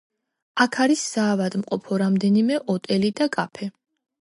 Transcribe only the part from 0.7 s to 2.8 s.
არის საავადმყოფო, რამდენიმე